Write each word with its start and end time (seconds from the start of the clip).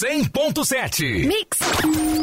100.7. 0.00 1.26
Mix. 1.26 1.58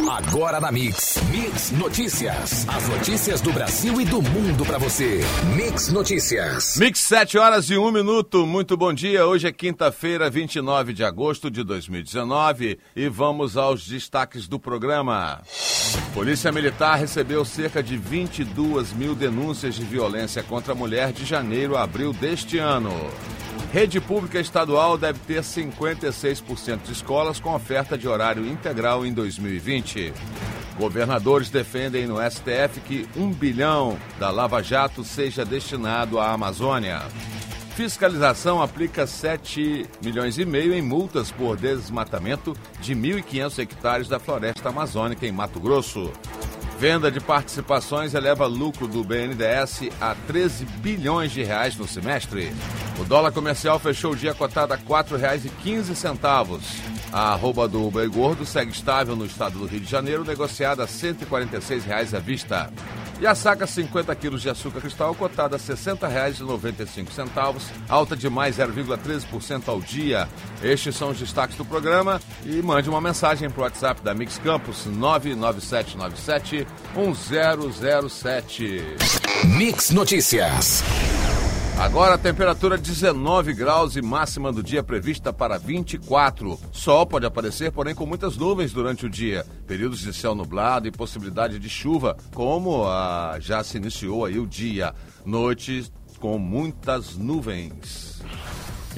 Agora 0.10 0.60
na 0.60 0.72
Mix. 0.72 1.22
Mix 1.30 1.70
Notícias. 1.70 2.68
As 2.68 2.90
notícias 2.90 3.40
do 3.40 3.54
Brasil 3.54 4.02
e 4.02 4.06
do 4.06 4.20
mundo 4.20 4.66
para 4.66 4.80
você. 4.80 5.20
Mix 5.56 5.92
Notícias. 5.92 6.76
Mix 6.78 7.02
7 7.02 7.38
horas 7.38 7.70
e 7.70 7.78
1 7.78 7.92
minuto. 7.92 8.48
Muito 8.48 8.76
bom 8.76 8.92
dia. 8.92 9.28
Hoje 9.28 9.48
é 9.48 9.52
quinta-feira, 9.52 10.28
29 10.28 10.92
de 10.92 11.04
agosto 11.04 11.52
de 11.52 11.64
2019 11.64 12.80
e 12.96 13.08
vamos 13.10 13.56
aos 13.56 13.88
destaques 13.88 14.48
do 14.48 14.60
programa. 14.60 15.44
Polícia 16.16 16.52
Militar 16.52 16.98
recebeu 16.98 17.46
cerca 17.46 17.84
de 17.84 17.96
22 17.96 18.92
mil 18.94 19.14
denúncias 19.14 19.76
de 19.76 19.84
violência 19.84 20.42
contra 20.42 20.74
a 20.74 20.76
mulher 20.76 21.14
de 21.14 21.24
janeiro 21.26 21.78
a 21.78 21.84
abril 21.84 22.12
deste 22.12 22.58
ano. 22.58 22.92
Rede 23.72 24.00
Pública 24.00 24.40
Estadual 24.40 24.98
deve 24.98 25.20
ter 25.20 25.42
56% 25.42 26.84
de 26.84 26.92
escolas 26.92 27.40
com 27.40 27.54
oferta 27.54 27.98
de 27.98 28.08
horário 28.08 28.46
integral 28.46 29.06
em 29.06 29.14
2020. 29.14 30.14
Governadores 30.78 31.50
defendem 31.50 32.06
no 32.06 32.18
STF 32.18 32.80
que 32.86 33.08
um 33.16 33.32
bilhão 33.32 33.98
da 34.20 34.30
Lava 34.30 34.62
Jato 34.62 35.04
seja 35.04 35.44
destinado 35.44 36.20
à 36.20 36.32
Amazônia. 36.32 37.02
Fiscalização 37.76 38.62
aplica 38.62 39.06
7 39.06 39.86
milhões 40.04 40.40
e 40.40 40.46
meio 40.46 40.74
em 40.74 40.82
multas 40.82 41.32
por 41.32 41.56
desmatamento 41.56 42.56
de 42.80 42.96
1.500 42.96 43.60
hectares 43.60 44.08
da 44.08 44.20
floresta 44.20 44.70
amazônica 44.70 45.28
em 45.28 45.32
Mato 45.32 45.60
Grosso. 45.60 46.12
Venda 46.80 47.12
de 47.12 47.20
participações 47.20 48.14
eleva 48.14 48.46
lucro 48.46 48.88
do 48.88 49.04
BNDES 49.04 49.90
a 50.00 50.16
13 50.28 50.66
bilhões 50.80 51.32
de 51.32 51.44
reais 51.44 51.76
no 51.76 51.88
semestre. 51.88 52.52
O 53.00 53.04
dólar 53.06 53.32
comercial 53.32 53.78
fechou 53.80 54.14
o 54.14 54.16
dia 54.16 54.34
cotado 54.34 54.74
a 54.74 54.76
R$ 54.76 54.82
4,15. 54.88 56.60
A 57.12 57.34
arroba 57.34 57.68
do 57.68 57.92
boi 57.92 58.08
gordo 58.08 58.46
segue 58.46 58.72
estável 58.72 59.16
no 59.16 59.26
estado 59.26 59.60
do 59.60 59.66
Rio 59.68 59.80
de 59.80 59.90
Janeiro, 59.90 60.26
negociada 60.26 60.84
a 60.84 60.88
146 60.88 61.86
reais 61.86 62.14
à 62.16 62.20
vista. 62.20 62.72
E 63.20 63.26
a 63.26 63.34
saca 63.34 63.66
50 63.66 64.16
quilos 64.16 64.42
de 64.42 64.50
açúcar 64.50 64.82
cristal 64.82 65.16
cotada 65.16 65.56
a 65.56 65.60
R$ 65.60 65.64
60,95, 65.64 67.62
alta 67.88 68.16
de 68.16 68.30
mais 68.30 68.58
0,13% 68.58 69.68
ao 69.68 69.80
dia. 69.80 70.28
Estes 70.62 70.96
são 70.96 71.10
os 71.10 71.20
destaques 71.20 71.56
do 71.56 71.66
programa 71.66 72.22
e 72.46 72.62
mande 72.62 72.90
uma 72.90 73.02
mensagem 73.02 73.50
para 73.50 73.62
o 73.62 73.64
WhatsApp 73.64 74.02
da 74.02 74.14
Mix 74.14 74.38
Campus 74.40 74.86
99797 74.86 76.68
1007. 76.96 78.84
Mix 79.46 79.92
Notícias. 79.92 80.84
Agora 81.80 82.16
a 82.16 82.18
temperatura 82.18 82.76
19 82.76 83.54
graus 83.54 83.96
e 83.96 84.02
máxima 84.02 84.52
do 84.52 84.64
dia 84.64 84.82
prevista 84.82 85.32
para 85.32 85.60
24. 85.60 86.60
Sol 86.72 87.06
pode 87.06 87.28
aparecer, 87.28 87.72
porém 87.72 87.94
com 87.94 88.04
muitas 88.04 88.36
nuvens 88.36 88.74
durante 88.74 89.06
o 89.06 89.10
dia. 89.10 89.46
Períodos 89.68 90.00
de 90.00 90.12
céu 90.12 90.34
nublado 90.34 90.88
e 90.88 90.92
possibilidade 90.92 91.60
de 91.60 91.70
chuva, 91.70 92.18
como 92.34 92.88
a, 92.88 93.38
já 93.40 93.64
se 93.64 93.78
iniciou 93.78 94.26
aí 94.26 94.40
o 94.40 94.48
dia. 94.48 94.92
Noite 95.24 95.92
com 96.20 96.40
muitas 96.40 97.16
nuvens. 97.16 98.17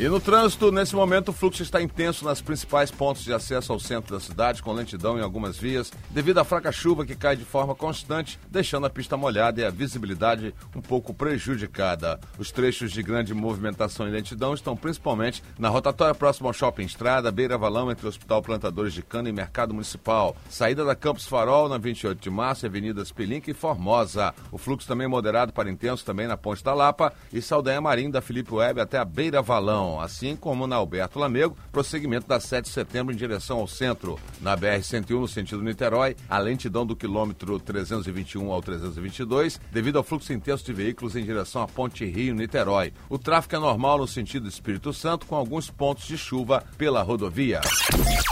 E 0.02 0.08
no 0.08 0.18
trânsito, 0.18 0.72
nesse 0.72 0.96
momento, 0.96 1.28
o 1.28 1.34
fluxo 1.34 1.62
está 1.62 1.82
intenso 1.82 2.24
nas 2.24 2.40
principais 2.40 2.90
pontos 2.90 3.22
de 3.22 3.34
acesso 3.34 3.74
ao 3.74 3.82
centro 3.82 4.16
da 4.16 4.20
cidade, 4.22 4.64
com 4.64 4.72
lentidão 4.72 5.20
em 5.20 5.22
algumas 5.22 5.58
vias, 5.58 5.92
devido 6.10 6.38
à 6.38 6.46
fraca 6.46 6.72
chuva 6.72 7.06
que 7.06 7.18
cai 7.18 7.36
de 7.36 7.44
forma 7.44 7.76
constante, 7.76 8.40
deixando 8.50 8.86
a 8.86 8.90
pista 8.90 9.18
molhada 9.18 9.60
e 9.60 9.66
a 9.66 9.70
visibilidade 9.70 10.56
um 10.74 10.80
pouco 10.80 11.14
prejudicada. 11.14 12.18
Os 12.38 12.50
trechos 12.50 12.94
de 12.94 13.04
grande 13.04 13.34
movimentação 13.34 14.08
e 14.08 14.12
lentidão 14.12 14.54
estão 14.54 14.74
principalmente 14.74 15.44
na 15.60 15.68
rotatória 15.68 16.16
próxima 16.16 16.48
ao 16.48 16.54
Shopping 16.54 16.86
Estrada, 16.86 17.30
Beira 17.30 17.58
Valão, 17.58 17.92
entre 17.92 18.06
o 18.06 18.10
Hospital 18.10 18.42
Plantadores 18.42 18.94
de 18.94 19.02
Cana 19.02 19.28
e 19.28 19.34
Mercado 19.34 19.74
Municipal. 19.74 20.34
Saída 20.50 20.86
da 20.86 20.96
Campos 20.96 21.28
Farol, 21.28 21.68
na 21.68 21.78
28 21.78 22.22
de 22.22 22.30
março, 22.30 22.66
Avenidas 22.66 23.12
Pelinca 23.12 23.52
e 23.52 23.54
Formosa. 23.54 24.34
O 24.50 24.58
fluxo 24.58 24.88
também 24.88 25.10
moderado 25.10 25.52
para 25.52 25.70
intenso 25.70 26.06
também 26.06 26.26
na 26.26 26.38
Ponte 26.38 26.64
da 26.64 26.74
Lapa 26.74 27.12
e 27.34 27.42
Saldanha 27.42 27.82
Marinho, 27.82 28.14
da 28.14 28.22
Felipe 28.22 28.54
Web 28.54 28.80
até 28.80 28.98
a 28.98 29.04
Beira 29.04 29.42
Valão 29.42 29.89
assim 29.98 30.36
como 30.36 30.68
na 30.68 30.76
Alberto 30.76 31.18
Lamego, 31.18 31.56
prosseguimento 31.72 32.28
da 32.28 32.38
7 32.38 32.66
de 32.66 32.72
setembro 32.72 33.14
em 33.14 33.18
direção 33.18 33.60
ao 33.60 33.68
centro. 33.68 34.20
Na 34.42 34.58
BR-101, 34.58 35.20
no 35.22 35.28
sentido 35.28 35.64
Niterói, 35.64 36.18
a 36.30 36.38
lentidão 36.38 36.86
do 36.86 36.98
quilômetro 36.98 37.58
321 37.60 38.52
ao 38.52 38.62
322, 38.62 39.62
devido 39.72 39.98
ao 39.98 40.04
fluxo 40.04 40.34
intenso 40.34 40.66
de 40.66 40.74
veículos 40.74 41.16
em 41.16 41.24
direção 41.24 41.62
à 41.62 41.68
Ponte 41.68 42.04
Rio-Niterói. 42.04 42.92
O 43.10 43.18
tráfego 43.18 43.56
é 43.56 43.60
normal 43.60 44.00
no 44.00 44.08
sentido 44.08 44.50
Espírito 44.50 44.92
Santo, 44.92 45.26
com 45.26 45.36
alguns 45.36 45.70
pontos 45.70 46.06
de 46.06 46.18
chuva 46.18 46.62
pela 46.78 47.02
rodovia. 47.02 47.62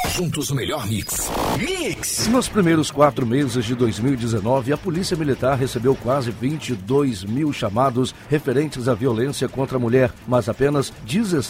Juntos 0.09 0.50
o 0.50 0.56
melhor 0.56 0.88
mix. 0.88 1.29
Mix! 1.57 2.28
Nos 2.28 2.50
primeiros 2.50 2.89
quatro 2.89 3.25
meses 3.25 3.63
de 3.63 3.75
2019, 3.75 4.74
a 4.74 4.78
Polícia 4.78 5.16
Militar 5.16 5.57
recebeu 5.57 5.95
quase 5.95 6.31
22 6.31 7.24
mil 7.24 7.53
chamados 7.53 8.16
referentes 8.28 8.88
à 8.88 8.94
violência 8.94 9.47
contra 9.47 9.78
a 9.78 9.79
mulher, 9.79 10.12
mas 10.28 10.50
apenas 10.50 10.91
16% 11.07 11.47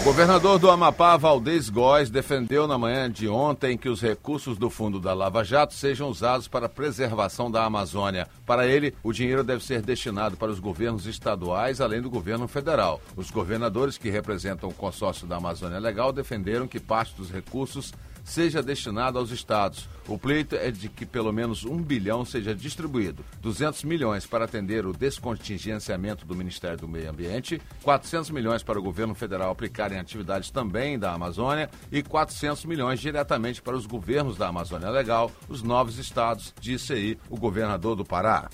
O 0.00 0.04
governador 0.04 0.60
do 0.60 0.70
Amapá, 0.70 1.16
Valdez 1.16 1.68
Góes, 1.68 2.08
defendeu 2.08 2.68
na 2.68 2.78
manhã 2.78 3.10
de 3.10 3.28
ontem 3.28 3.76
que 3.76 3.88
os 3.88 4.00
recursos 4.00 4.56
do 4.56 4.70
fundo 4.70 5.00
da 5.00 5.12
Lava 5.12 5.42
Jato 5.42 5.74
sejam 5.74 6.08
usados 6.08 6.46
para 6.46 6.66
a 6.66 6.68
preservação 6.68 7.50
da 7.50 7.64
Amazônia. 7.64 8.28
Para 8.46 8.66
ele, 8.66 8.94
o 9.02 9.12
dinheiro 9.12 9.42
deve 9.42 9.64
ser 9.64 9.82
destinado 9.82 10.36
para 10.36 10.52
os 10.52 10.60
governos 10.60 11.06
estaduais, 11.06 11.80
além 11.80 12.00
do 12.00 12.08
governo 12.08 12.46
federal. 12.46 13.00
Os 13.16 13.30
governadores 13.30 13.98
que 13.98 14.08
representam 14.08 14.68
o 14.68 14.74
consórcio 14.74 15.26
da 15.26 15.38
Amazônia 15.38 15.80
Legal 15.80 16.12
defenderam 16.12 16.68
que 16.68 16.78
parte 16.78 17.14
dos 17.16 17.30
recursos 17.30 17.92
seja 18.26 18.62
destinado 18.62 19.18
aos 19.18 19.30
estados. 19.30 19.88
O 20.08 20.18
pleito 20.18 20.54
é 20.56 20.70
de 20.70 20.88
que 20.88 21.06
pelo 21.06 21.32
menos 21.32 21.64
um 21.64 21.78
bilhão 21.78 22.24
seja 22.24 22.54
distribuído. 22.54 23.24
200 23.40 23.84
milhões 23.84 24.26
para 24.26 24.44
atender 24.44 24.84
o 24.84 24.92
descontingenciamento 24.92 26.26
do 26.26 26.34
Ministério 26.34 26.76
do 26.76 26.88
Meio 26.88 27.08
Ambiente, 27.08 27.62
400 27.82 28.30
milhões 28.30 28.62
para 28.62 28.78
o 28.78 28.82
governo 28.82 29.14
federal 29.14 29.50
aplicar 29.50 29.92
em 29.92 29.98
atividades 29.98 30.50
também 30.50 30.98
da 30.98 31.12
Amazônia 31.12 31.70
e 31.90 32.02
400 32.02 32.64
milhões 32.66 33.00
diretamente 33.00 33.62
para 33.62 33.76
os 33.76 33.86
governos 33.86 34.36
da 34.36 34.48
Amazônia 34.48 34.90
Legal, 34.90 35.30
os 35.48 35.62
novos 35.62 35.98
estados, 35.98 36.52
disse 36.60 36.92
aí 36.92 37.18
o 37.30 37.36
governador 37.36 37.96
do 37.96 38.04
Pará. 38.04 38.50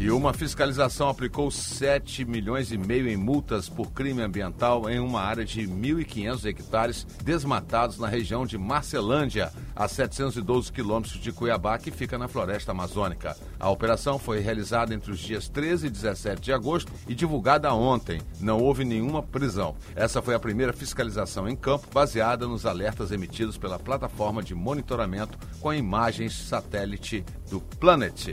E 0.00 0.12
uma 0.12 0.32
fiscalização 0.32 1.08
aplicou 1.08 1.50
7 1.50 2.24
milhões 2.24 2.70
e 2.70 2.78
meio 2.78 3.08
em 3.08 3.16
multas 3.16 3.68
por 3.68 3.90
crime 3.90 4.22
ambiental 4.22 4.88
em 4.88 5.00
uma 5.00 5.20
área 5.20 5.44
de 5.44 5.62
1.500 5.62 6.44
hectares 6.44 7.04
desmatados 7.24 7.98
na 7.98 8.06
região 8.06 8.46
de 8.46 8.56
Marcelândia, 8.56 9.50
a 9.74 9.88
712 9.88 10.70
quilômetros 10.70 11.20
de 11.20 11.32
Cuiabá, 11.32 11.76
que 11.78 11.90
fica 11.90 12.16
na 12.16 12.28
floresta 12.28 12.70
amazônica. 12.70 13.36
A 13.60 13.70
operação 13.70 14.18
foi 14.18 14.40
realizada 14.40 14.94
entre 14.94 15.10
os 15.10 15.18
dias 15.18 15.48
13 15.48 15.86
e 15.86 15.90
17 15.90 16.40
de 16.40 16.52
agosto 16.52 16.92
e 17.08 17.14
divulgada 17.14 17.72
ontem. 17.72 18.20
Não 18.40 18.58
houve 18.58 18.84
nenhuma 18.84 19.22
prisão. 19.22 19.74
Essa 19.96 20.22
foi 20.22 20.34
a 20.34 20.38
primeira 20.38 20.72
fiscalização 20.72 21.48
em 21.48 21.56
campo 21.56 21.88
baseada 21.92 22.46
nos 22.46 22.64
alertas 22.66 23.10
emitidos 23.10 23.58
pela 23.58 23.78
plataforma 23.78 24.42
de 24.42 24.54
monitoramento 24.54 25.38
com 25.60 25.72
imagens 25.72 26.34
satélite 26.34 27.24
do 27.50 27.60
Planet. 27.60 28.28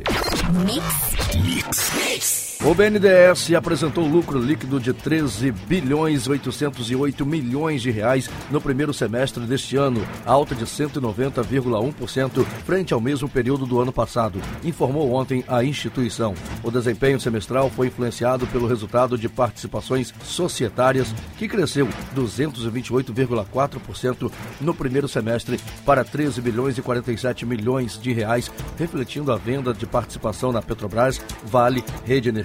Mix. 0.65 1.43
Mix. 1.43 1.91
Mix. 1.95 2.54
O 2.63 2.73
BNDES 2.73 3.53
apresentou 3.53 4.07
lucro 4.07 4.39
líquido 4.39 4.79
de 4.79 4.91
13 4.91 5.51
bilhões 5.51 6.27
808 6.27 7.23
milhões 7.23 7.79
de 7.81 7.91
reais 7.91 8.27
no 8.49 8.59
primeiro 8.59 8.91
semestre 8.91 9.45
deste 9.45 9.77
ano, 9.77 10.03
alta 10.25 10.55
de 10.55 10.65
190,1% 10.65 12.43
frente 12.65 12.91
ao 12.93 12.99
mesmo 12.99 13.29
período 13.29 13.67
do 13.67 13.79
ano 13.79 13.93
passado, 13.93 14.41
informou 14.63 15.13
ontem 15.13 15.43
a 15.47 15.63
instituição. 15.63 16.33
O 16.63 16.71
desempenho 16.71 17.19
semestral 17.19 17.69
foi 17.69 17.85
influenciado 17.87 18.47
pelo 18.47 18.67
resultado 18.67 19.15
de 19.15 19.29
participações 19.29 20.11
societárias, 20.23 21.13
que 21.37 21.47
cresceu 21.47 21.87
228,4% 22.15 24.31
no 24.59 24.73
primeiro 24.73 25.07
semestre 25.07 25.59
para 25.85 26.03
13 26.03 26.41
bilhões 26.41 26.79
e 26.79 26.81
47 26.81 27.45
milhões 27.45 28.01
de 28.01 28.11
reais, 28.11 28.51
refletindo 28.77 29.31
a 29.31 29.37
venda 29.37 29.71
de 29.71 29.85
participação 29.85 30.51
na 30.51 30.63
Petrobras, 30.63 31.21
Vale, 31.43 31.83
Rede 32.05 32.29
Energia, 32.29 32.44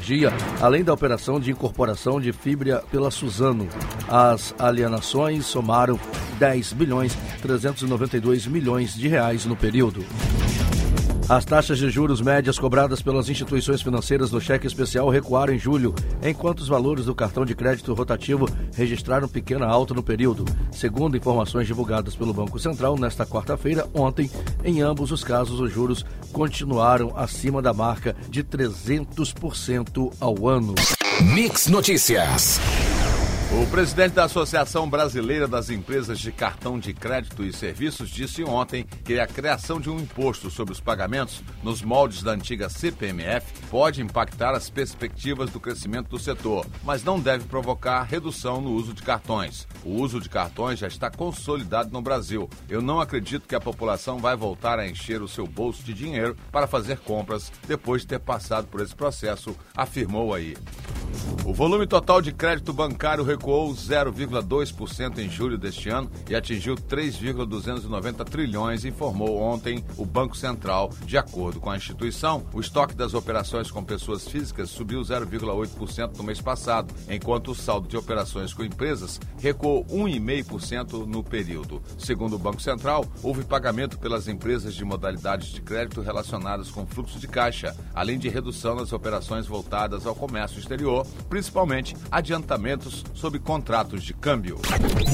além 0.60 0.82
da 0.82 0.92
operação 0.92 1.38
de 1.38 1.50
incorporação 1.50 2.20
de 2.20 2.32
fibra 2.32 2.82
pela 2.90 3.10
Suzano. 3.10 3.68
As 4.08 4.54
alienações 4.58 5.46
somaram 5.46 5.98
10 6.38 6.72
bilhões 6.72 7.16
392 7.42 8.46
milhões 8.46 8.94
de 8.94 9.08
reais 9.08 9.44
no 9.44 9.54
período. 9.54 10.04
As 11.30 11.44
taxas 11.44 11.78
de 11.78 11.88
juros 11.88 12.20
médias 12.20 12.58
cobradas 12.58 13.00
pelas 13.00 13.28
instituições 13.28 13.80
financeiras 13.80 14.30
do 14.30 14.40
cheque 14.40 14.66
especial 14.66 15.08
recuaram 15.08 15.54
em 15.54 15.58
julho, 15.60 15.94
enquanto 16.24 16.58
os 16.58 16.66
valores 16.66 17.04
do 17.04 17.14
cartão 17.14 17.44
de 17.44 17.54
crédito 17.54 17.94
rotativo 17.94 18.48
registraram 18.74 19.28
pequena 19.28 19.64
alta 19.64 19.94
no 19.94 20.02
período. 20.02 20.44
Segundo 20.72 21.16
informações 21.16 21.68
divulgadas 21.68 22.16
pelo 22.16 22.34
Banco 22.34 22.58
Central 22.58 22.98
nesta 22.98 23.24
quarta-feira, 23.24 23.88
ontem, 23.94 24.28
em 24.64 24.82
ambos 24.82 25.12
os 25.12 25.22
casos, 25.22 25.60
os 25.60 25.72
juros 25.72 26.04
continuaram 26.32 27.16
acima 27.16 27.62
da 27.62 27.72
marca 27.72 28.16
de 28.28 28.42
300% 28.42 30.12
ao 30.18 30.48
ano. 30.48 30.74
Mix 31.20 31.68
Notícias. 31.68 32.58
O 33.52 33.66
presidente 33.66 34.12
da 34.12 34.24
Associação 34.24 34.88
Brasileira 34.88 35.48
das 35.48 35.70
Empresas 35.70 36.20
de 36.20 36.30
Cartão 36.30 36.78
de 36.78 36.94
Crédito 36.94 37.42
e 37.42 37.52
Serviços 37.52 38.08
disse 38.08 38.44
ontem 38.44 38.86
que 39.04 39.18
a 39.18 39.26
criação 39.26 39.80
de 39.80 39.90
um 39.90 39.98
imposto 39.98 40.48
sobre 40.48 40.72
os 40.72 40.78
pagamentos 40.78 41.42
nos 41.60 41.82
moldes 41.82 42.22
da 42.22 42.30
antiga 42.30 42.68
CPMF 42.68 43.52
pode 43.68 44.00
impactar 44.00 44.54
as 44.54 44.70
perspectivas 44.70 45.50
do 45.50 45.58
crescimento 45.58 46.10
do 46.10 46.18
setor, 46.18 46.64
mas 46.84 47.02
não 47.02 47.18
deve 47.18 47.44
provocar 47.46 48.04
redução 48.04 48.60
no 48.60 48.70
uso 48.70 48.94
de 48.94 49.02
cartões. 49.02 49.66
O 49.84 50.00
uso 50.00 50.20
de 50.20 50.28
cartões 50.28 50.78
já 50.78 50.86
está 50.86 51.10
consolidado 51.10 51.90
no 51.90 52.00
Brasil. 52.00 52.48
Eu 52.68 52.80
não 52.80 53.00
acredito 53.00 53.48
que 53.48 53.56
a 53.56 53.60
população 53.60 54.18
vai 54.18 54.36
voltar 54.36 54.78
a 54.78 54.88
encher 54.88 55.22
o 55.22 55.28
seu 55.28 55.46
bolso 55.48 55.82
de 55.82 55.92
dinheiro 55.92 56.36
para 56.52 56.68
fazer 56.68 56.98
compras 57.00 57.50
depois 57.66 58.02
de 58.02 58.08
ter 58.08 58.20
passado 58.20 58.68
por 58.68 58.80
esse 58.80 58.94
processo, 58.94 59.56
afirmou 59.74 60.32
aí. 60.32 60.56
O 61.44 61.52
volume 61.52 61.86
total 61.86 62.22
de 62.22 62.32
crédito 62.32 62.72
bancário 62.72 63.24
recuou 63.24 63.72
0,2% 63.72 65.18
em 65.18 65.28
julho 65.28 65.58
deste 65.58 65.88
ano 65.88 66.10
e 66.28 66.34
atingiu 66.34 66.76
3,290 66.76 68.24
trilhões, 68.24 68.84
informou 68.84 69.40
ontem 69.40 69.84
o 69.96 70.04
Banco 70.04 70.36
Central. 70.36 70.90
De 71.04 71.18
acordo 71.18 71.58
com 71.58 71.70
a 71.70 71.76
instituição, 71.76 72.44
o 72.52 72.60
estoque 72.60 72.94
das 72.94 73.14
operações 73.14 73.70
com 73.70 73.82
pessoas 73.82 74.28
físicas 74.28 74.70
subiu 74.70 75.00
0,8% 75.00 76.16
no 76.16 76.22
mês 76.22 76.40
passado, 76.40 76.94
enquanto 77.08 77.50
o 77.50 77.54
saldo 77.54 77.88
de 77.88 77.96
operações 77.96 78.54
com 78.54 78.62
empresas 78.62 79.18
recuou 79.38 79.84
1,5% 79.86 81.06
no 81.06 81.24
período. 81.24 81.82
Segundo 81.98 82.36
o 82.36 82.38
Banco 82.38 82.62
Central, 82.62 83.04
houve 83.22 83.44
pagamento 83.44 83.98
pelas 83.98 84.28
empresas 84.28 84.74
de 84.74 84.84
modalidades 84.84 85.48
de 85.48 85.60
crédito 85.60 86.00
relacionadas 86.00 86.70
com 86.70 86.86
fluxo 86.86 87.18
de 87.18 87.26
caixa, 87.26 87.74
além 87.94 88.18
de 88.18 88.28
redução 88.28 88.76
nas 88.76 88.92
operações 88.92 89.46
voltadas 89.46 90.06
ao 90.06 90.14
comércio 90.14 90.58
exterior 90.58 90.99
principalmente 91.28 91.96
adiantamentos 92.10 93.04
sob 93.14 93.38
contratos 93.38 94.02
de 94.02 94.14
câmbio. 94.14 94.58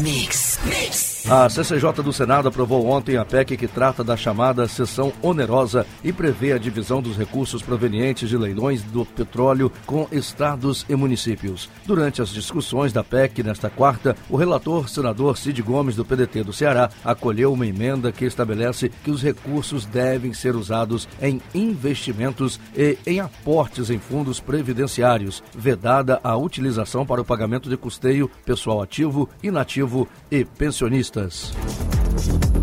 Mix, 0.01 0.59
mix. 0.65 1.17
A 1.29 1.49
CCJ 1.49 2.03
do 2.05 2.13
Senado 2.13 2.49
aprovou 2.49 2.87
ontem 2.87 3.17
a 3.17 3.25
PEC 3.25 3.57
que 3.57 3.67
trata 3.67 4.05
da 4.05 4.17
chamada 4.17 4.69
sessão 4.69 5.13
onerosa 5.21 5.85
e 6.05 6.13
prevê 6.13 6.53
a 6.53 6.59
divisão 6.59 7.03
dos 7.03 7.17
recursos 7.17 7.63
provenientes 7.63 8.29
de 8.29 8.37
leilões 8.37 8.83
do 8.83 9.05
petróleo 9.05 9.73
com 9.85 10.07
estados 10.13 10.87
e 10.89 10.95
municípios. 10.95 11.69
Durante 11.85 12.23
as 12.23 12.29
discussões 12.29 12.93
da 12.93 13.03
PEC 13.03 13.43
nesta 13.43 13.69
quarta, 13.69 14.17
o 14.31 14.37
relator 14.37 14.89
senador 14.89 15.37
Cid 15.37 15.61
Gomes 15.63 15.97
do 15.97 16.05
PDT 16.05 16.45
do 16.45 16.53
Ceará 16.53 16.91
acolheu 17.05 17.53
uma 17.53 17.67
emenda 17.67 18.13
que 18.13 18.25
estabelece 18.25 18.89
que 19.03 19.11
os 19.11 19.23
recursos 19.23 19.85
devem 19.85 20.33
ser 20.33 20.55
usados 20.55 21.09
em 21.21 21.41
investimentos 21.55 22.61
e 22.77 22.99
em 23.05 23.19
aportes 23.19 23.91
em 23.91 23.99
fundos 23.99 24.39
previdenciários, 24.39 25.43
vedada 25.77 26.19
a 26.25 26.35
utilização 26.37 27.05
para 27.05 27.21
o 27.21 27.25
pagamento 27.25 27.69
de 27.69 27.77
custeio, 27.77 28.31
pessoal 28.45 28.81
ativo, 28.81 29.29
inativo 29.43 30.09
e 30.31 30.45
pensionistas. 30.45 31.53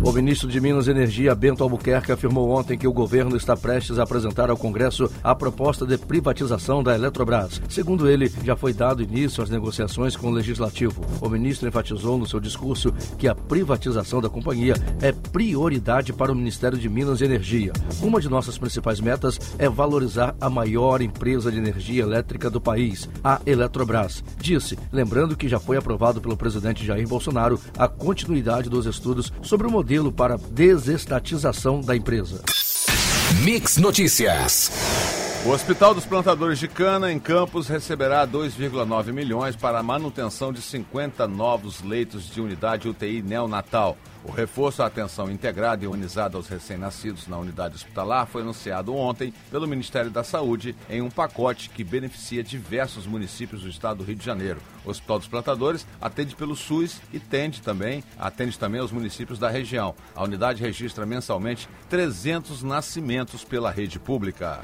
O 0.04 0.12
ministro 0.12 0.48
de 0.48 0.60
Minas 0.60 0.86
e 0.86 0.90
Energia, 0.90 1.34
Bento 1.34 1.62
Albuquerque, 1.62 2.12
afirmou 2.12 2.50
ontem 2.50 2.76
que 2.76 2.86
o 2.86 2.92
governo 2.92 3.38
está 3.38 3.56
prestes 3.56 3.98
a 3.98 4.02
apresentar 4.02 4.50
ao 4.50 4.56
Congresso 4.56 5.10
a 5.22 5.34
proposta 5.34 5.86
de 5.86 5.96
privatização 5.96 6.82
da 6.82 6.94
Eletrobras. 6.94 7.62
Segundo 7.70 8.06
ele, 8.06 8.30
já 8.44 8.54
foi 8.54 8.74
dado 8.74 9.02
início 9.02 9.42
às 9.42 9.48
negociações 9.48 10.14
com 10.14 10.28
o 10.28 10.30
Legislativo. 10.30 11.00
O 11.22 11.28
ministro 11.30 11.66
enfatizou 11.66 12.18
no 12.18 12.26
seu 12.26 12.38
discurso 12.38 12.92
que 13.16 13.26
a 13.26 13.34
privatização 13.34 14.20
da 14.20 14.28
companhia 14.28 14.74
é 15.00 15.10
prioridade 15.10 16.12
para 16.12 16.30
o 16.30 16.34
Ministério 16.34 16.76
de 16.76 16.88
Minas 16.88 17.22
e 17.22 17.24
Energia. 17.24 17.72
Uma 18.02 18.20
de 18.20 18.28
nossas 18.28 18.58
principais 18.58 19.00
metas 19.00 19.40
é 19.58 19.70
valorizar 19.70 20.36
a 20.38 20.50
maior 20.50 21.00
empresa 21.00 21.50
de 21.50 21.56
energia 21.56 22.02
elétrica 22.02 22.50
do 22.50 22.60
país, 22.60 23.08
a 23.24 23.40
Eletrobras. 23.46 24.22
Disse, 24.38 24.78
lembrando 24.92 25.34
que 25.34 25.48
já 25.48 25.58
foi 25.58 25.78
aprovado 25.78 26.20
pelo 26.20 26.36
presidente 26.36 26.84
Jair 26.84 27.08
Bolsonaro 27.08 27.58
a 27.78 27.88
continuidade 27.88 28.68
dos 28.68 28.84
estudos 28.84 29.32
sobre 29.44 29.66
o 29.66 29.70
modelo 29.70 30.10
para 30.10 30.36
desestatização 30.36 31.80
da 31.80 31.94
empresa. 31.94 32.42
Mix 33.42 33.76
Notícias. 33.76 34.70
O 35.44 35.50
Hospital 35.50 35.94
dos 35.94 36.06
Plantadores 36.06 36.58
de 36.58 36.66
Cana, 36.66 37.12
em 37.12 37.18
Campos, 37.18 37.68
receberá 37.68 38.26
2,9 38.26 39.12
milhões 39.12 39.54
para 39.54 39.78
a 39.78 39.82
manutenção 39.82 40.52
de 40.52 40.62
50 40.62 41.28
novos 41.28 41.82
leitos 41.82 42.30
de 42.30 42.40
unidade 42.40 42.88
UTI 42.88 43.20
neonatal. 43.20 43.98
O 44.24 44.30
reforço 44.32 44.82
à 44.82 44.86
atenção 44.86 45.30
integrada 45.30 45.84
e 45.84 45.86
humanizada 45.86 46.38
aos 46.38 46.48
recém-nascidos 46.48 47.28
na 47.28 47.36
unidade 47.36 47.74
hospitalar 47.74 48.26
foi 48.26 48.40
anunciado 48.40 48.94
ontem 48.94 49.34
pelo 49.50 49.68
Ministério 49.68 50.10
da 50.10 50.24
Saúde 50.24 50.74
em 50.88 51.02
um 51.02 51.10
pacote 51.10 51.68
que 51.68 51.84
beneficia 51.84 52.42
diversos 52.42 53.06
municípios 53.06 53.60
do 53.60 53.68
estado 53.68 53.98
do 53.98 54.04
Rio 54.04 54.16
de 54.16 54.24
Janeiro. 54.24 54.60
O 54.82 54.90
Hospital 54.90 55.18
dos 55.18 55.28
Plantadores 55.28 55.86
atende 56.00 56.34
pelo 56.34 56.56
SUS 56.56 57.02
e 57.12 57.20
tende 57.20 57.60
também, 57.60 58.02
atende 58.18 58.58
também 58.58 58.80
aos 58.80 58.90
municípios 58.90 59.38
da 59.38 59.50
região. 59.50 59.94
A 60.16 60.24
unidade 60.24 60.62
registra 60.62 61.04
mensalmente 61.04 61.68
300 61.90 62.62
nascimentos 62.62 63.44
pela 63.44 63.70
rede 63.70 63.98
pública. 63.98 64.62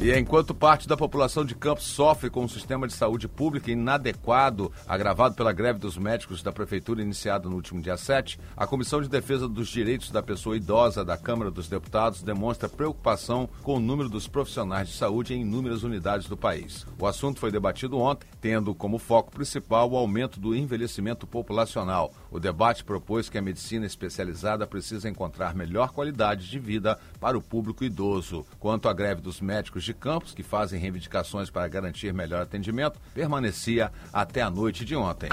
E 0.00 0.16
enquanto 0.16 0.54
parte 0.54 0.86
da 0.86 0.96
população 0.96 1.44
de 1.44 1.56
Campos 1.56 1.82
sofre 1.82 2.30
com 2.30 2.44
um 2.44 2.48
sistema 2.48 2.86
de 2.86 2.92
saúde 2.92 3.26
pública 3.26 3.72
inadequado, 3.72 4.70
agravado 4.86 5.34
pela 5.34 5.52
greve 5.52 5.80
dos 5.80 5.98
médicos 5.98 6.40
da 6.40 6.52
Prefeitura 6.52 7.02
iniciada 7.02 7.48
no 7.48 7.56
último 7.56 7.82
dia 7.82 7.96
7, 7.96 8.38
a 8.56 8.64
Comissão 8.64 9.02
de 9.02 9.08
Defesa 9.08 9.48
dos 9.48 9.66
Direitos 9.66 10.12
da 10.12 10.22
Pessoa 10.22 10.56
Idosa 10.56 11.04
da 11.04 11.16
Câmara 11.16 11.50
dos 11.50 11.68
Deputados 11.68 12.22
demonstra 12.22 12.68
preocupação 12.68 13.48
com 13.64 13.74
o 13.74 13.80
número 13.80 14.08
dos 14.08 14.28
profissionais 14.28 14.88
de 14.88 14.94
saúde 14.94 15.34
em 15.34 15.40
inúmeras 15.40 15.82
unidades 15.82 16.28
do 16.28 16.36
país. 16.36 16.86
O 16.96 17.04
assunto 17.04 17.40
foi 17.40 17.50
debatido 17.50 17.98
ontem, 17.98 18.28
tendo 18.40 18.76
como 18.76 18.98
foco 18.98 19.32
principal 19.32 19.90
o 19.90 19.96
aumento 19.96 20.38
do 20.38 20.54
envelhecimento 20.54 21.26
populacional. 21.26 22.12
O 22.30 22.38
debate 22.38 22.84
propôs 22.84 23.28
que 23.28 23.36
a 23.36 23.42
medicina 23.42 23.84
especializada 23.84 24.64
precisa 24.64 25.08
encontrar 25.08 25.56
melhor 25.56 25.90
qualidade 25.90 26.48
de 26.48 26.58
vida 26.60 26.96
para 27.18 27.36
o 27.36 27.42
público 27.42 27.82
idoso. 27.82 28.46
Quanto 28.60 28.88
à 28.88 28.92
greve 28.92 29.20
dos 29.20 29.40
médicos 29.40 29.87
de 29.88 29.94
campos, 29.94 30.34
que 30.34 30.42
fazem 30.42 30.78
reivindicações 30.78 31.50
para 31.50 31.66
garantir 31.66 32.12
melhor 32.12 32.42
atendimento, 32.42 33.00
permanecia 33.14 33.90
até 34.12 34.42
a 34.42 34.50
noite 34.50 34.84
de 34.84 34.94
ontem. 34.94 35.28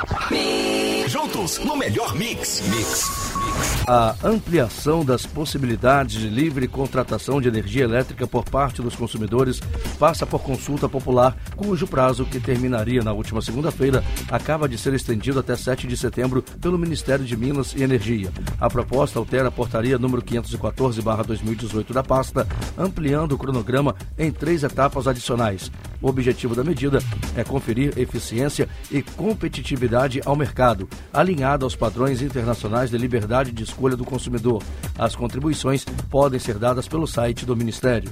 Juntos 1.08 1.60
no 1.60 1.76
melhor 1.76 2.16
mix. 2.16 2.62
Mix. 2.70 3.45
A 3.88 4.16
ampliação 4.24 5.06
das 5.06 5.28
possibilidades 5.28 6.20
de 6.20 6.28
livre 6.28 6.68
contratação 6.68 7.40
de 7.40 7.48
energia 7.48 7.84
elétrica 7.84 8.26
por 8.26 8.44
parte 8.44 8.82
dos 8.82 8.96
consumidores 8.96 9.60
passa 10.00 10.26
por 10.26 10.42
consulta 10.42 10.90
popular, 10.90 11.38
cujo 11.56 11.86
prazo, 11.86 12.26
que 12.26 12.40
terminaria 12.40 13.04
na 13.04 13.14
última 13.14 13.44
segunda-feira, 13.44 14.04
acaba 14.32 14.68
de 14.68 14.76
ser 14.76 14.96
estendido 14.96 15.40
até 15.40 15.56
7 15.56 15.86
de 15.86 15.96
setembro 15.96 16.42
pelo 16.60 16.80
Ministério 16.80 17.24
de 17.24 17.38
Minas 17.38 17.76
e 17.76 17.84
Energia. 17.84 18.32
A 18.60 18.70
proposta 18.70 19.20
altera 19.20 19.50
a 19.50 19.52
portaria 19.52 20.00
número 20.00 20.24
514/2018 20.24 21.94
da 21.94 22.02
pasta, 22.02 22.48
ampliando 22.76 23.34
o 23.34 23.38
cronograma 23.38 23.96
em 24.18 24.32
três 24.32 24.64
etapas 24.64 25.08
adicionais. 25.08 25.72
O 26.02 26.08
objetivo 26.08 26.56
da 26.56 26.64
medida 26.64 27.00
é 27.36 27.44
conferir 27.44 27.98
eficiência 27.98 28.68
e 28.92 29.02
competitividade 29.02 30.22
ao 30.26 30.36
mercado, 30.36 30.88
alinhado 31.14 31.66
aos 31.66 31.76
padrões 31.76 32.22
internacionais 32.22 32.90
de 32.90 32.98
liberdade 32.98 33.52
de 33.52 33.64
escolha 33.64 33.96
do 33.96 34.06
consumidor. 34.06 34.62
As 34.98 35.16
contribuições 35.16 35.86
podem 36.10 36.40
ser 36.40 36.58
dadas 36.58 36.88
pelo 36.88 37.08
site 37.08 37.46
do 37.46 37.56
Ministério. 37.56 38.12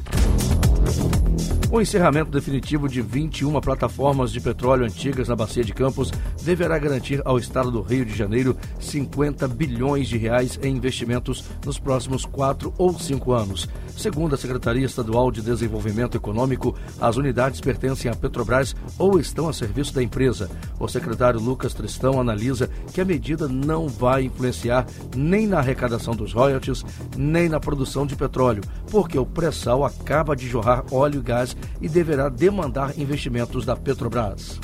O 1.73 1.81
encerramento 1.81 2.29
definitivo 2.29 2.87
de 2.87 3.01
21 3.01 3.59
plataformas 3.59 4.31
de 4.31 4.39
petróleo 4.39 4.85
antigas 4.85 5.27
na 5.27 5.35
Bacia 5.35 5.63
de 5.63 5.73
Campos 5.73 6.11
deverá 6.43 6.77
garantir 6.77 7.19
ao 7.25 7.39
Estado 7.39 7.71
do 7.71 7.81
Rio 7.81 8.05
de 8.05 8.15
Janeiro 8.15 8.55
50 8.79 9.47
bilhões 9.47 10.07
de 10.07 10.15
reais 10.15 10.59
em 10.61 10.75
investimentos 10.75 11.43
nos 11.65 11.79
próximos 11.79 12.25
quatro 12.25 12.71
ou 12.77 12.93
cinco 12.99 13.33
anos. 13.33 13.67
Segundo 13.97 14.35
a 14.35 14.37
Secretaria 14.37 14.85
Estadual 14.85 15.31
de 15.31 15.41
Desenvolvimento 15.41 16.15
Econômico, 16.15 16.75
as 17.01 17.17
unidades 17.17 17.59
pertencem 17.59 18.11
à 18.11 18.15
Petrobras 18.15 18.75
ou 18.99 19.19
estão 19.19 19.49
a 19.49 19.53
serviço 19.53 19.95
da 19.95 20.03
empresa. 20.03 20.51
O 20.79 20.87
secretário 20.87 21.39
Lucas 21.39 21.73
Tristão 21.73 22.21
analisa 22.21 22.69
que 22.93 23.01
a 23.01 23.05
medida 23.05 23.47
não 23.47 23.87
vai 23.87 24.25
influenciar 24.25 24.85
nem 25.15 25.47
na 25.47 25.57
arrecadação 25.57 26.15
dos 26.15 26.33
royalties, 26.33 26.85
nem 27.17 27.49
na 27.49 27.59
produção 27.59 28.05
de 28.05 28.15
petróleo, 28.15 28.63
porque 28.91 29.17
o 29.17 29.25
pré-sal 29.25 29.83
acaba 29.83 30.35
de 30.35 30.47
jorrar 30.47 30.83
óleo 30.91 31.19
e 31.19 31.23
gás 31.23 31.57
e 31.81 31.89
deverá 31.89 32.29
demandar 32.29 32.97
investimentos 32.97 33.65
da 33.65 33.75
Petrobras. 33.75 34.59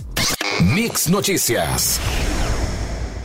Mix 0.61 1.07
Notícias. 1.07 1.99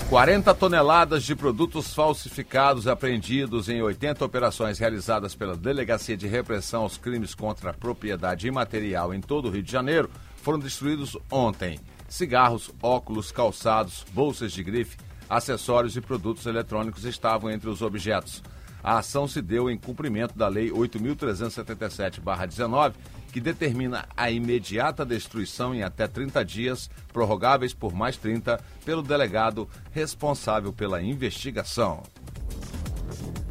40 0.08 0.54
toneladas 0.54 1.24
de 1.24 1.34
produtos 1.34 1.94
falsificados 1.94 2.86
apreendidos 2.86 3.68
em 3.68 3.82
80 3.82 4.24
operações 4.24 4.78
realizadas 4.78 5.34
pela 5.34 5.56
Delegacia 5.56 6.16
de 6.16 6.28
Repressão 6.28 6.82
aos 6.82 6.96
Crimes 6.96 7.34
contra 7.34 7.70
a 7.70 7.74
Propriedade 7.74 8.46
Imaterial 8.46 9.14
em 9.14 9.20
todo 9.20 9.48
o 9.48 9.50
Rio 9.50 9.62
de 9.62 9.72
Janeiro 9.72 10.10
foram 10.36 10.58
destruídos 10.58 11.16
ontem. 11.30 11.80
Cigarros, 12.06 12.70
óculos, 12.82 13.32
calçados, 13.32 14.04
bolsas 14.12 14.52
de 14.52 14.62
grife, 14.62 14.98
acessórios 15.28 15.96
e 15.96 16.00
produtos 16.00 16.46
eletrônicos 16.46 17.04
estavam 17.04 17.50
entre 17.50 17.68
os 17.68 17.82
objetos. 17.82 18.42
A 18.82 18.98
ação 18.98 19.26
se 19.26 19.40
deu 19.40 19.70
em 19.70 19.78
cumprimento 19.78 20.36
da 20.36 20.46
Lei 20.46 20.70
8.377-19, 20.70 22.92
que 23.34 23.40
determina 23.40 24.06
a 24.16 24.30
imediata 24.30 25.04
destruição 25.04 25.74
em 25.74 25.82
até 25.82 26.06
30 26.06 26.44
dias, 26.44 26.88
prorrogáveis 27.12 27.74
por 27.74 27.92
mais 27.92 28.16
30, 28.16 28.60
pelo 28.84 29.02
delegado 29.02 29.68
responsável 29.90 30.72
pela 30.72 31.02
investigação. 31.02 32.04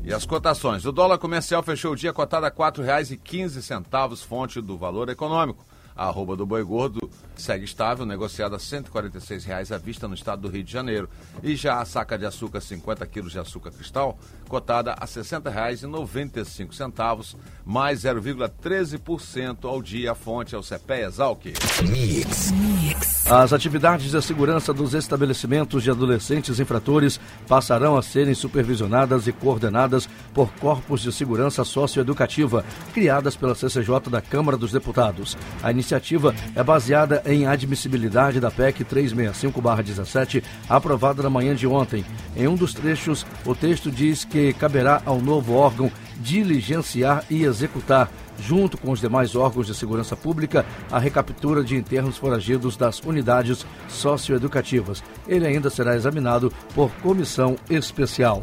E 0.02 0.14
as 0.14 0.26
cotações. 0.26 0.86
O 0.86 0.92
dólar 0.94 1.18
comercial 1.18 1.62
fechou 1.62 1.92
o 1.92 1.96
dia 1.98 2.14
cotado 2.14 2.46
a 2.46 2.50
R$ 2.50 2.56
4,15, 2.56 4.24
fonte 4.26 4.62
do 4.62 4.78
valor 4.78 5.10
econômico. 5.10 5.66
A 5.94 6.08
arroba 6.08 6.38
do 6.38 6.46
boi 6.46 6.64
gordo 6.64 7.10
segue 7.42 7.66
estável, 7.66 8.06
negociada 8.06 8.56
a 8.56 8.60
R$ 8.60 8.64
146,00 8.64 9.74
à 9.74 9.78
vista 9.78 10.08
no 10.08 10.14
estado 10.14 10.44
do 10.44 10.50
Rio 10.50 10.64
de 10.64 10.72
Janeiro. 10.72 11.10
E 11.42 11.56
já 11.56 11.80
a 11.80 11.86
saca 11.86 12.16
de 12.18 12.26
açúcar, 12.26 12.60
50 12.62 13.06
quilos 13.08 13.32
de 13.32 13.40
açúcar 13.40 13.72
cristal, 13.72 14.20
cotada 14.48 14.94
a 14.94 15.06
R$ 15.06 15.12
60,95, 15.12 17.36
mais 17.66 18.02
0,13% 18.02 19.66
ao 19.66 19.82
dia. 19.82 20.12
A 20.12 20.16
fonte 20.16 20.54
é 20.54 20.58
o 20.58 20.62
CPE 20.62 21.06
Exalc. 21.06 21.46
Mix. 21.90 22.52
Mix. 22.52 23.26
As 23.26 23.54
atividades 23.54 24.12
de 24.12 24.22
segurança 24.22 24.74
dos 24.74 24.94
estabelecimentos 24.94 25.82
de 25.82 25.90
adolescentes 25.90 26.60
infratores 26.60 27.20
passarão 27.48 27.98
a 27.98 28.04
serem 28.04 28.36
supervisionadas 28.36 29.28
e 29.28 29.32
coordenadas 29.32 30.10
por 30.34 30.52
corpos 30.56 31.02
de 31.02 31.12
segurança 31.12 31.64
socioeducativa, 31.64 32.66
criadas 32.94 33.36
pela 33.36 33.56
CCJ 33.56 34.10
da 34.10 34.22
Câmara 34.22 34.58
dos 34.58 34.72
Deputados. 34.72 35.38
A 35.64 35.72
iniciativa 35.72 36.36
é 36.54 36.62
baseada 36.62 37.23
em 37.26 37.46
admissibilidade 37.46 38.40
da 38.40 38.52
PEC 38.52 38.84
365-17, 38.84 40.44
aprovada 40.70 41.24
na 41.24 41.30
manhã 41.30 41.56
de 41.56 41.68
ontem. 41.68 42.06
Em 42.36 42.48
um 42.48 42.56
dos 42.56 42.74
trechos, 42.74 43.26
o 43.46 43.56
texto 43.56 43.92
diz 43.92 44.26
que 44.26 44.54
caberá 44.54 45.02
ao 45.06 45.22
novo 45.22 45.54
órgão 45.54 45.92
diligenciar 46.20 47.24
e 47.30 47.44
executar, 47.44 48.10
junto 48.40 48.78
com 48.78 48.92
os 48.92 49.00
demais 49.00 49.36
órgãos 49.36 49.68
de 49.68 49.76
segurança 49.76 50.16
pública, 50.16 50.66
a 50.92 51.00
recaptura 51.00 51.64
de 51.64 51.76
internos 51.76 52.18
foragidos 52.18 52.78
das 52.78 53.00
unidades 53.00 53.66
socioeducativas. 53.88 55.04
Ele 55.28 55.46
ainda 55.46 55.70
será 55.70 55.96
examinado 55.96 56.52
por 56.74 56.92
comissão 57.02 57.56
especial. 57.70 58.42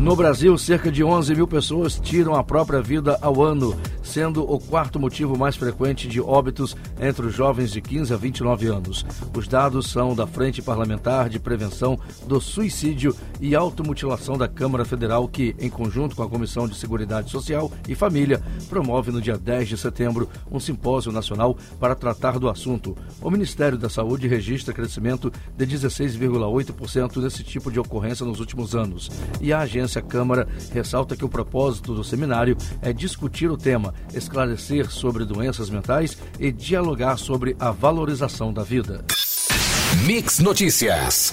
No 0.00 0.16
Brasil, 0.16 0.56
cerca 0.56 0.90
de 0.90 1.04
11 1.04 1.34
mil 1.34 1.46
pessoas 1.46 2.00
tiram 2.00 2.34
a 2.34 2.42
própria 2.42 2.80
vida 2.80 3.18
ao 3.20 3.42
ano 3.42 3.78
sendo 4.10 4.42
o 4.42 4.58
quarto 4.58 4.98
motivo 4.98 5.38
mais 5.38 5.54
frequente 5.54 6.08
de 6.08 6.20
óbitos 6.20 6.76
entre 7.00 7.26
os 7.26 7.34
jovens 7.34 7.70
de 7.70 7.80
15 7.80 8.12
a 8.12 8.16
29 8.16 8.66
anos. 8.66 9.06
Os 9.36 9.46
dados 9.46 9.88
são 9.88 10.16
da 10.16 10.26
Frente 10.26 10.60
Parlamentar 10.60 11.28
de 11.28 11.38
Prevenção 11.38 11.96
do 12.26 12.40
Suicídio 12.40 13.14
e 13.40 13.54
Automutilação 13.54 14.36
da 14.36 14.48
Câmara 14.48 14.84
Federal, 14.84 15.28
que, 15.28 15.54
em 15.60 15.70
conjunto 15.70 16.16
com 16.16 16.24
a 16.24 16.28
Comissão 16.28 16.66
de 16.66 16.74
Seguridade 16.74 17.30
Social 17.30 17.70
e 17.88 17.94
Família, 17.94 18.42
promove 18.68 19.12
no 19.12 19.20
dia 19.20 19.38
10 19.38 19.68
de 19.68 19.76
setembro 19.76 20.28
um 20.50 20.58
simpósio 20.58 21.12
nacional 21.12 21.56
para 21.78 21.94
tratar 21.94 22.36
do 22.40 22.48
assunto. 22.48 22.96
O 23.22 23.30
Ministério 23.30 23.78
da 23.78 23.88
Saúde 23.88 24.26
registra 24.26 24.74
crescimento 24.74 25.32
de 25.56 25.66
16,8% 25.66 27.22
desse 27.22 27.44
tipo 27.44 27.70
de 27.70 27.78
ocorrência 27.78 28.26
nos 28.26 28.40
últimos 28.40 28.74
anos. 28.74 29.08
E 29.40 29.52
a 29.52 29.60
agência 29.60 30.02
Câmara 30.02 30.48
ressalta 30.72 31.16
que 31.16 31.24
o 31.24 31.28
propósito 31.28 31.94
do 31.94 32.02
seminário 32.02 32.56
é 32.82 32.92
discutir 32.92 33.48
o 33.48 33.56
tema 33.56 33.94
esclarecer 34.14 34.90
sobre 34.90 35.24
doenças 35.24 35.70
mentais 35.70 36.16
e 36.38 36.50
dialogar 36.50 37.16
sobre 37.16 37.56
a 37.58 37.70
valorização 37.70 38.52
da 38.52 38.62
vida. 38.62 39.04
Mix 40.06 40.38
Notícias. 40.38 41.32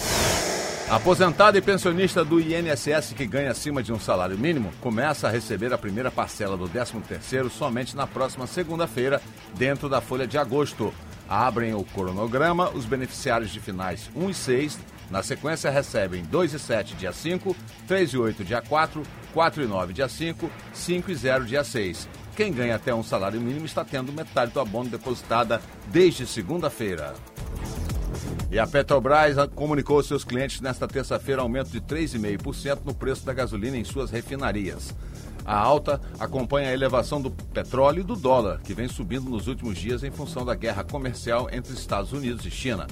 Aposentado 0.90 1.58
e 1.58 1.62
pensionista 1.62 2.24
do 2.24 2.40
INSS 2.40 3.14
que 3.14 3.28
ganha 3.28 3.52
acima 3.52 3.84
de 3.84 3.92
um 3.92 4.00
salário 4.00 4.38
mínimo 4.38 4.72
começa 4.80 5.28
a 5.28 5.30
receber 5.30 5.74
a 5.74 5.78
primeira 5.78 6.10
parcela 6.10 6.56
do 6.56 6.68
13º 6.70 7.50
somente 7.50 7.94
na 7.94 8.08
próxima 8.08 8.48
segunda-feira, 8.48 9.22
dentro 9.58 9.90
da 9.90 10.00
folha 10.00 10.26
de 10.26 10.38
agosto. 10.38 10.94
Abrem 11.28 11.74
o 11.74 11.84
cronograma 11.84 12.70
os 12.70 12.86
beneficiários 12.86 13.52
de 13.52 13.60
finais 13.60 14.10
1 14.16 14.30
e 14.30 14.34
6. 14.34 14.80
Na 15.12 15.22
sequência, 15.22 15.70
recebem 15.70 16.24
2 16.24 16.54
e 16.54 16.60
7 16.60 16.96
dia 16.96 17.12
5, 17.12 17.56
3 17.86 18.10
e 18.12 18.18
8 18.18 18.44
dia 18.46 18.62
4, 18.62 19.04
4 19.34 19.64
e 19.64 19.68
9 19.68 19.94
dia 19.94 20.08
5, 20.08 20.50
5 20.74 21.12
e 21.12 21.16
0 21.16 21.46
dia 21.46 21.66
6. 21.66 22.08
Quem 22.38 22.54
ganha 22.54 22.76
até 22.76 22.94
um 22.94 23.02
salário 23.02 23.42
mínimo 23.42 23.66
está 23.66 23.84
tendo 23.84 24.14
metade 24.14 24.52
do 24.52 24.60
abono 24.60 24.92
depositada 24.92 25.60
desde 25.88 26.28
segunda-feira. 26.28 27.16
E 28.52 28.60
a 28.60 28.68
Petrobras 28.68 29.36
comunicou 29.56 29.98
aos 29.98 30.06
seus 30.06 30.24
clientes 30.24 30.62
nesta 30.62 30.88
terça-feira 30.88 31.42
aumento 31.42 31.72
de 31.72 31.82
3,5% 31.82 32.82
no 32.86 32.94
preço 32.94 33.26
da 33.26 33.34
gasolina 33.34 33.76
em 33.76 33.84
suas 33.84 34.12
refinarias. 34.12 34.94
A 35.44 35.58
alta 35.58 36.00
acompanha 36.20 36.70
a 36.70 36.74
elevação 36.74 37.20
do 37.20 37.32
petróleo 37.32 38.02
e 38.02 38.04
do 38.04 38.16
dólar, 38.16 38.62
que 38.62 38.76
vem 38.76 38.88
subindo 38.88 39.28
nos 39.28 39.48
últimos 39.48 39.76
dias 39.76 40.04
em 40.04 40.12
função 40.12 40.46
da 40.46 40.54
guerra 40.54 40.84
comercial 40.84 41.50
entre 41.52 41.74
Estados 41.74 42.14
Unidos 42.14 42.46
e 42.46 42.52
China. 42.52 42.86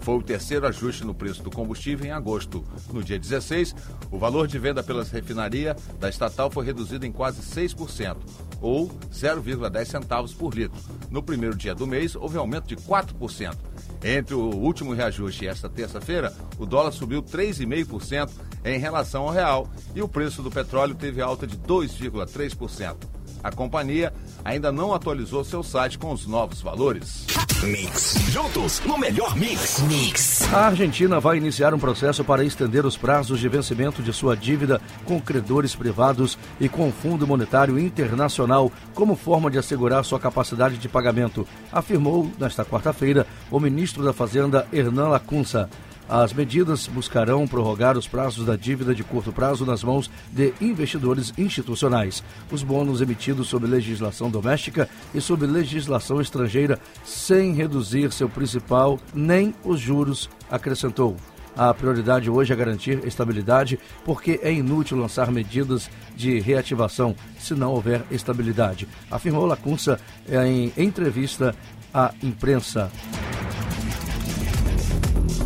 Foi 0.00 0.16
o 0.16 0.22
terceiro 0.22 0.66
ajuste 0.66 1.04
no 1.04 1.14
preço 1.14 1.42
do 1.42 1.50
combustível 1.50 2.04
em 2.04 2.10
agosto. 2.10 2.62
No 2.92 3.02
dia 3.02 3.18
16, 3.18 3.74
o 4.10 4.18
valor 4.18 4.46
de 4.46 4.58
venda 4.58 4.82
pelas 4.82 5.10
refinaria 5.10 5.74
da 5.98 6.10
estatal 6.10 6.50
foi 6.50 6.66
reduzido 6.66 7.06
em 7.06 7.12
quase 7.12 7.40
6%, 7.40 8.16
ou 8.60 8.88
0,10 9.12 9.84
centavos 9.86 10.34
por 10.34 10.54
litro. 10.54 10.80
No 11.10 11.22
primeiro 11.22 11.56
dia 11.56 11.74
do 11.74 11.86
mês, 11.86 12.14
houve 12.14 12.38
aumento 12.38 12.66
de 12.66 12.76
4%. 12.76 13.56
Entre 14.02 14.34
o 14.34 14.54
último 14.56 14.94
reajuste 14.94 15.44
e 15.44 15.48
esta 15.48 15.68
terça-feira, 15.68 16.32
o 16.58 16.64
dólar 16.64 16.92
subiu 16.92 17.22
3,5% 17.22 18.30
em 18.64 18.78
relação 18.78 19.24
ao 19.24 19.30
real 19.30 19.68
e 19.94 20.02
o 20.02 20.08
preço 20.08 20.42
do 20.42 20.50
petróleo 20.50 20.94
teve 20.94 21.20
alta 21.20 21.46
de 21.46 21.56
2,3%. 21.58 22.96
A 23.42 23.50
companhia 23.50 24.12
ainda 24.44 24.70
não 24.70 24.92
atualizou 24.92 25.44
seu 25.44 25.62
site 25.62 25.98
com 25.98 26.12
os 26.12 26.26
novos 26.26 26.60
valores. 26.60 27.26
Mix. 27.62 28.14
Juntos 28.30 28.80
no 28.86 28.96
melhor 28.96 29.36
mix. 29.36 29.80
Mix. 29.80 30.52
A 30.52 30.66
Argentina 30.66 31.20
vai 31.20 31.36
iniciar 31.36 31.74
um 31.74 31.78
processo 31.78 32.24
para 32.24 32.44
estender 32.44 32.86
os 32.86 32.96
prazos 32.96 33.38
de 33.38 33.48
vencimento 33.48 34.02
de 34.02 34.12
sua 34.12 34.36
dívida 34.36 34.80
com 35.04 35.20
credores 35.20 35.74
privados 35.74 36.38
e 36.58 36.68
com 36.68 36.88
o 36.88 36.92
Fundo 36.92 37.26
Monetário 37.26 37.78
Internacional 37.78 38.72
como 38.94 39.14
forma 39.14 39.50
de 39.50 39.58
assegurar 39.58 40.04
sua 40.04 40.18
capacidade 40.18 40.78
de 40.78 40.88
pagamento, 40.88 41.46
afirmou 41.70 42.30
nesta 42.38 42.64
quarta-feira 42.64 43.26
o 43.50 43.60
ministro 43.60 44.04
da 44.04 44.12
Fazenda 44.12 44.66
Hernan 44.72 45.08
Lacunça. 45.08 45.68
As 46.10 46.32
medidas 46.32 46.88
buscarão 46.88 47.46
prorrogar 47.46 47.96
os 47.96 48.08
prazos 48.08 48.44
da 48.44 48.56
dívida 48.56 48.92
de 48.92 49.04
curto 49.04 49.32
prazo 49.32 49.64
nas 49.64 49.84
mãos 49.84 50.10
de 50.32 50.52
investidores 50.60 51.32
institucionais. 51.38 52.20
Os 52.50 52.64
bônus 52.64 53.00
emitidos 53.00 53.46
sob 53.46 53.64
legislação 53.64 54.28
doméstica 54.28 54.88
e 55.14 55.20
sob 55.20 55.46
legislação 55.46 56.20
estrangeira, 56.20 56.80
sem 57.04 57.54
reduzir 57.54 58.10
seu 58.10 58.28
principal 58.28 58.98
nem 59.14 59.54
os 59.64 59.78
juros, 59.78 60.28
acrescentou. 60.50 61.16
A 61.56 61.72
prioridade 61.72 62.28
hoje 62.28 62.52
é 62.52 62.56
garantir 62.56 63.06
estabilidade, 63.06 63.78
porque 64.04 64.40
é 64.42 64.52
inútil 64.52 64.98
lançar 64.98 65.30
medidas 65.30 65.88
de 66.16 66.40
reativação 66.40 67.14
se 67.38 67.54
não 67.54 67.70
houver 67.70 68.04
estabilidade, 68.10 68.88
afirmou 69.08 69.46
Lacunça 69.46 70.00
em 70.28 70.72
entrevista 70.76 71.54
à 71.94 72.12
imprensa. 72.20 72.90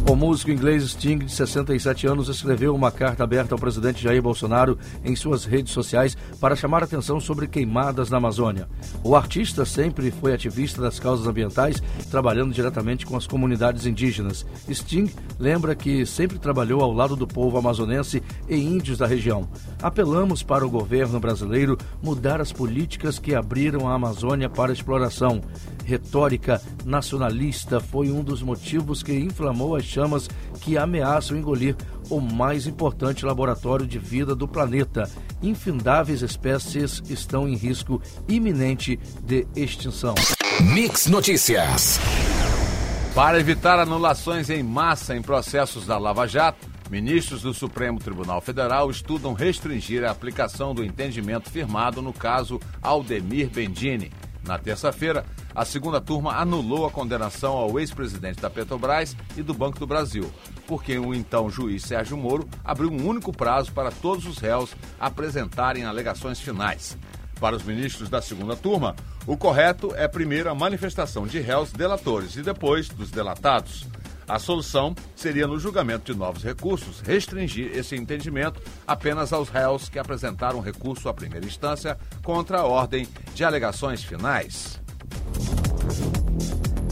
O 0.07 0.15
músico 0.15 0.51
inglês 0.51 0.85
Sting, 0.91 1.17
de 1.17 1.33
67 1.33 2.07
anos, 2.07 2.29
escreveu 2.29 2.75
uma 2.75 2.93
carta 2.93 3.25
aberta 3.25 3.55
ao 3.55 3.59
presidente 3.59 4.03
Jair 4.03 4.21
Bolsonaro 4.21 4.79
em 5.03 5.17
suas 5.17 5.47
redes 5.47 5.73
sociais 5.73 6.15
para 6.39 6.55
chamar 6.55 6.83
atenção 6.83 7.19
sobre 7.19 7.49
queimadas 7.49 8.11
na 8.11 8.19
Amazônia. 8.19 8.69
O 9.03 9.17
artista 9.17 9.65
sempre 9.65 10.11
foi 10.11 10.35
ativista 10.35 10.83
das 10.83 11.01
causas 11.01 11.27
ambientais, 11.27 11.83
trabalhando 12.11 12.53
diretamente 12.53 13.07
com 13.07 13.17
as 13.17 13.27
comunidades 13.27 13.87
indígenas. 13.87 14.45
Sting 14.71 15.11
lembra 15.39 15.75
que 15.75 16.05
sempre 16.07 16.39
trabalhou 16.39 16.83
ao 16.83 16.93
lado 16.93 17.17
do 17.17 17.27
povo 17.27 17.59
amazonense 17.59 18.23
e 18.49 18.57
índios 18.57 18.99
da 18.99 19.07
região. 19.07 19.49
Apelamos 19.83 20.43
para 20.43 20.67
o 20.67 20.71
governo 20.71 21.19
brasileiro 21.21 21.77
mudar 22.03 22.41
as 22.41 22.53
políticas 22.53 23.19
que 23.19 23.35
abriram 23.35 23.89
a 23.89 23.95
Amazônia 23.95 24.49
para 24.49 24.73
exploração. 24.73 25.41
Retórica 25.85 26.61
nacionalista 26.85 27.81
foi 27.81 28.11
um 28.11 28.23
dos 28.23 28.43
motivos 28.43 29.03
que 29.03 29.13
inflamou 29.13 29.77
as 29.77 29.85
chamas 29.85 30.29
que 30.61 30.79
ameaçam 30.79 31.37
engolir 31.37 31.77
o 32.11 32.21
mais 32.21 32.67
importante 32.67 33.25
laboratório 33.25 33.87
de 33.87 33.99
vida 33.99 34.35
do 34.35 34.49
planeta. 34.49 35.09
Infindáveis 35.43 36.23
espécies 36.23 37.03
estão 37.09 37.49
em 37.49 37.55
risco 37.55 38.01
iminente 38.29 38.99
de 39.23 39.47
extinção. 39.55 40.15
Mix 40.61 41.07
Notícias. 41.07 42.01
Para 43.15 43.39
evitar 43.39 43.79
anulações 43.79 44.51
em 44.51 44.61
massa 44.61 45.15
em 45.15 45.23
processos 45.23 45.87
da 45.87 45.97
Lava 45.97 46.27
Jato, 46.27 46.69
ministros 46.91 47.43
do 47.43 47.55
Supremo 47.55 48.01
Tribunal 48.01 48.41
Federal 48.41 48.91
estudam 48.91 49.35
restringir 49.35 50.03
a 50.03 50.11
aplicação 50.11 50.75
do 50.75 50.85
entendimento 50.85 51.49
firmado 51.49 52.03
no 52.03 52.13
caso 52.13 52.59
Aldemir 52.83 53.49
Bendini. 53.51 54.11
Na 54.45 54.59
terça-feira, 54.59 55.25
a 55.55 55.65
segunda 55.65 56.01
turma 56.01 56.33
anulou 56.33 56.87
a 56.87 56.91
condenação 56.91 57.53
ao 57.53 57.79
ex-presidente 57.79 58.41
da 58.41 58.51
Petrobras 58.51 59.17
e 59.37 59.43
do 59.45 59.55
Banco 59.55 59.79
do 59.79 59.87
Brasil, 59.87 60.29
porque 60.67 60.99
o 60.99 61.15
então 61.15 61.49
juiz 61.49 61.85
Sérgio 61.85 62.17
Moro 62.17 62.49
abriu 62.65 62.91
um 62.91 63.07
único 63.07 63.33
prazo 63.33 63.71
para 63.71 63.93
todos 63.93 64.27
os 64.27 64.39
réus 64.39 64.75
apresentarem 64.99 65.85
alegações 65.85 66.41
finais. 66.41 66.99
Para 67.41 67.57
os 67.57 67.63
ministros 67.63 68.09
da 68.09 68.23
segunda 68.23 68.57
turma, 68.57 68.95
o 69.27 69.37
correto 69.37 69.95
é 69.95 70.07
primeiro 70.09 70.51
a 70.51 70.55
manifestação 70.55 71.27
de 71.27 71.41
réus 71.41 71.73
delatores 71.73 72.37
e 72.37 72.43
depois 72.43 72.89
dos 72.89 73.11
delatados. 73.11 73.87
A 74.27 74.39
solução 74.39 74.95
seria, 75.15 75.47
no 75.47 75.59
julgamento 75.59 76.11
de 76.11 76.19
novos 76.19 76.43
recursos, 76.43 77.01
restringir 77.01 77.77
esse 77.77 77.95
entendimento 77.95 78.61
apenas 78.87 79.33
aos 79.33 79.51
réus 79.51 79.89
que 79.89 79.99
apresentaram 79.99 80.61
recurso 80.61 81.09
à 81.09 81.15
primeira 81.15 81.45
instância 81.45 81.99
contra 82.23 82.61
a 82.61 82.65
ordem 82.65 83.07
de 83.35 83.45
alegações 83.45 84.03
finais. 84.03 84.81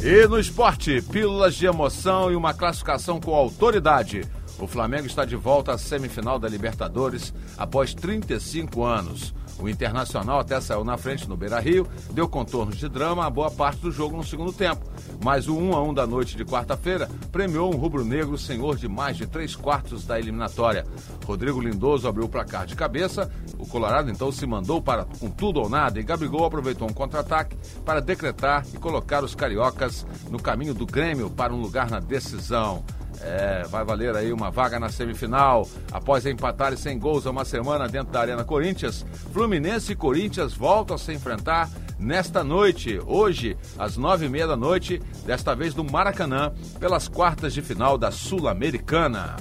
E 0.03 0.27
no 0.27 0.39
esporte, 0.39 1.01
pílulas 1.01 1.55
de 1.55 1.65
emoção 1.65 2.31
e 2.31 2.35
uma 2.37 2.53
classificação 2.53 3.21
com 3.21 3.35
autoridade. 3.35 4.23
O 4.59 4.67
Flamengo 4.67 5.07
está 5.07 5.25
de 5.25 5.37
volta 5.37 5.73
à 5.73 5.79
semifinal 5.79 6.39
da 6.39 6.49
Libertadores 6.49 7.33
após 7.57 7.95
35 7.95 8.85
anos. 8.85 9.35
O 9.63 9.69
Internacional 9.69 10.41
até 10.41 10.61
saiu 10.61 10.83
na 10.83 10.99
frente 10.99 11.29
no 11.29 11.37
Beira 11.37 11.61
Rio, 11.61 11.87
deu 12.11 12.29
contornos 12.29 12.77
de 12.77 12.89
drama 12.89 13.25
a 13.25 13.31
boa 13.31 13.49
parte 13.49 13.79
do 13.79 13.93
jogo 13.93 14.17
no 14.17 14.25
segundo 14.25 14.53
tempo. 14.53 14.85
Mas 15.23 15.47
o 15.47 15.57
1 15.57 15.77
a 15.77 15.83
1 15.85 15.95
da 15.95 16.05
noite 16.05 16.37
de 16.37 16.45
quarta-feira 16.45 17.09
premiou 17.31 17.73
um 17.73 17.77
rubro-negro 17.77 18.37
senhor 18.37 18.77
de 18.77 18.89
mais 18.89 19.17
de 19.17 19.25
três 19.25 19.55
quartos 19.55 20.05
da 20.05 20.19
eliminatória. 20.19 20.85
Rodrigo 21.25 21.61
Lindoso 21.61 22.09
abriu 22.09 22.25
o 22.25 22.29
placar 22.29 22.67
de 22.67 22.75
cabeça, 22.75 23.31
o 23.57 23.65
Colorado 23.65 24.11
então 24.11 24.33
se 24.33 24.45
mandou 24.47 24.83
para 24.83 25.05
com 25.21 25.31
tudo 25.31 25.61
ou 25.61 25.69
nada 25.69 26.01
e 26.01 26.03
Gabigol 26.03 26.45
aproveitou 26.45 26.91
um 26.91 26.93
contra-ataque 26.93 27.57
para 27.85 28.01
decretar 28.01 28.67
e 28.75 28.79
colocar 28.79 29.23
os 29.23 29.37
cariocas 29.37 30.05
no 30.29 30.43
caminho 30.43 30.75
do 30.75 30.87
Grêmio 30.87 31.31
para 31.31 31.55
um 31.55 31.61
lugar 31.61 31.89
na 31.89 32.01
decisão. 32.01 32.83
É, 33.23 33.65
vai 33.69 33.85
valer 33.85 34.17
aí 34.17 34.33
uma 34.33 34.51
vaga 34.51 34.81
na 34.81 34.89
semifinal. 34.89 35.69
Após 35.93 36.27
empatarem 36.27 36.77
sem 36.77 36.99
gols 36.99 37.27
há 37.27 37.31
uma 37.31 37.45
semana 37.45 37.89
dentro 37.89 38.13
da 38.13 38.21
Arena 38.21 38.45
Corinthians, 38.45 39.07
Fluminense 39.33 39.93
e 39.93 39.97
Corinthians 39.97 40.53
voltam 40.55 40.97
a 40.97 40.99
se 40.99 41.13
enfrentar 41.13 41.71
nesta 41.99 42.43
noite, 42.43 43.01
hoje, 43.07 43.57
às 43.79 43.97
nove 43.97 44.27
e 44.27 44.29
meia 44.29 44.47
da 44.47 44.57
noite, 44.57 45.01
desta 45.25 45.55
vez 45.55 45.75
no 45.75 45.85
Maracanã, 45.85 46.53
pelas 46.81 47.07
quartas 47.07 47.55
de 47.55 47.63
final 47.63 47.97
da 47.97 48.11
Sul-Americana. 48.11 49.37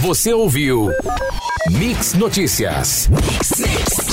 Você 0.00 0.32
ouviu 0.32 0.90
Mix 1.70 2.14
Notícias. 2.14 3.08
Mix, 3.08 3.58
mix. 3.58 4.05